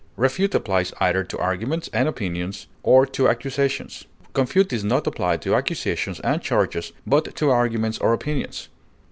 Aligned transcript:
Refute 0.15 0.55
applies 0.55 0.91
either 0.99 1.23
to 1.23 1.37
arguments 1.37 1.87
and 1.93 2.09
opinions 2.09 2.65
or 2.81 3.05
to 3.05 3.29
accusations; 3.29 4.05
confute 4.33 4.73
is 4.73 4.83
not 4.83 5.05
applied 5.05 5.43
to 5.43 5.53
accusations 5.53 6.19
and 6.21 6.41
charges, 6.41 6.91
but 7.05 7.35
to 7.35 7.51
arguments 7.51 7.99
or 7.99 8.11
opinions. 8.11 8.67